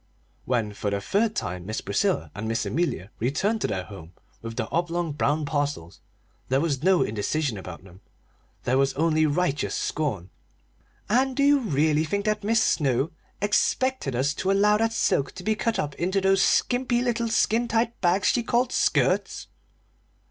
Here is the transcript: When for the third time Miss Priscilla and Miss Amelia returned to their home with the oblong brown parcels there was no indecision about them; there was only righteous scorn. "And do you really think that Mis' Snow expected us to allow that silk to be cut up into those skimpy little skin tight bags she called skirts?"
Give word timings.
When 0.45 0.73
for 0.73 0.89
the 0.89 0.99
third 0.99 1.35
time 1.35 1.67
Miss 1.67 1.79
Priscilla 1.79 2.31
and 2.33 2.47
Miss 2.47 2.65
Amelia 2.65 3.11
returned 3.19 3.61
to 3.61 3.67
their 3.67 3.83
home 3.83 4.13
with 4.41 4.55
the 4.55 4.67
oblong 4.71 5.11
brown 5.11 5.45
parcels 5.45 5.99
there 6.49 6.59
was 6.59 6.81
no 6.81 7.03
indecision 7.03 7.55
about 7.55 7.83
them; 7.83 8.01
there 8.63 8.79
was 8.79 8.95
only 8.95 9.27
righteous 9.27 9.75
scorn. 9.75 10.31
"And 11.07 11.35
do 11.35 11.43
you 11.43 11.59
really 11.59 12.03
think 12.03 12.25
that 12.25 12.43
Mis' 12.43 12.63
Snow 12.63 13.11
expected 13.43 14.15
us 14.15 14.33
to 14.33 14.49
allow 14.51 14.77
that 14.77 14.91
silk 14.91 15.33
to 15.33 15.43
be 15.43 15.53
cut 15.53 15.77
up 15.77 15.93
into 15.93 16.19
those 16.19 16.41
skimpy 16.41 17.03
little 17.03 17.29
skin 17.29 17.67
tight 17.67 18.01
bags 18.01 18.29
she 18.29 18.41
called 18.41 18.71
skirts?" 18.71 19.49